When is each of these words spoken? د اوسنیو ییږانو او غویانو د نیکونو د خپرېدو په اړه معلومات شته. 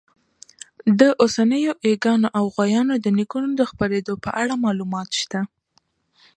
د 0.99 1.01
اوسنیو 1.21 1.73
ییږانو 1.89 2.27
او 2.37 2.45
غویانو 2.55 2.95
د 2.99 3.05
نیکونو 3.17 3.49
د 3.55 3.61
خپرېدو 3.71 4.13
په 4.23 4.29
اړه 4.41 4.53
معلومات 4.65 5.09
شته. 5.19 5.41